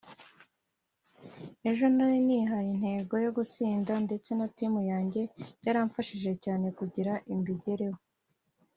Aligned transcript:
Ejo 1.69 1.85
nari 1.95 2.17
nihaye 2.27 2.69
intego 2.75 3.13
yo 3.25 3.31
gutsinda 3.37 3.93
ndetse 4.05 4.29
na 4.39 4.47
team 4.57 4.73
yanjye 4.91 5.21
yaramfashije 5.65 6.31
cyane 6.43 6.67
kugira 6.77 7.13
mbigereho 7.39 7.99